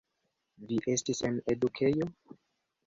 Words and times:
Vi 0.71 0.79
estis 0.95 1.21
en 1.31 1.39
edukejo? 1.57 2.11